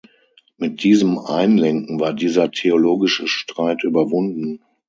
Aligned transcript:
Mit 0.57 0.81
diesem 0.83 1.19
Einlenken 1.19 1.99
war 1.99 2.13
dieser 2.15 2.49
theologische 2.49 3.27
Streit 3.27 3.83
überwunden. 3.83 4.59